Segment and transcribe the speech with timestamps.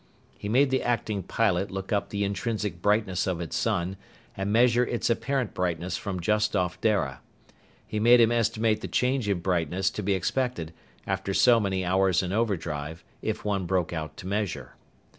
[0.35, 3.97] He made the acting pilot look up the intrinsic brightness of its sun
[4.35, 7.21] and measure its apparent brightness from just off Dara.
[7.85, 10.73] He made him estimate the change in brightness to be expected
[11.05, 14.73] after so many hours in overdrive, if one broke out to measure.